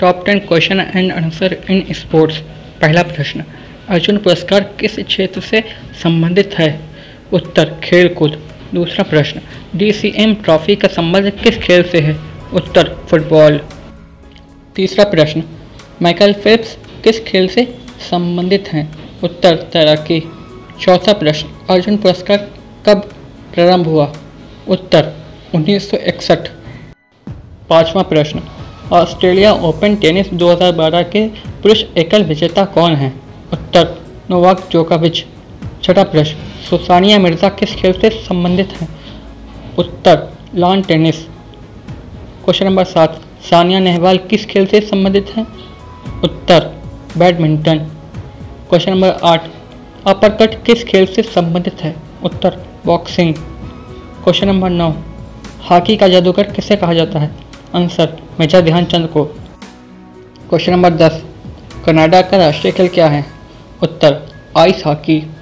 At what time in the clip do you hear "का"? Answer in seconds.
10.76-10.88, 55.96-56.08, 62.22-62.36